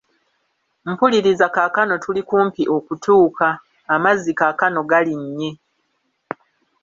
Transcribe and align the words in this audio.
Mpuliriza 0.89 1.45
kaakano 1.55 1.93
tuli 2.03 2.21
kumpi 2.29 2.63
okutuuka; 2.77 3.47
amazzi 3.93 4.31
kaakano 4.39 4.79
galinnye. 4.91 5.49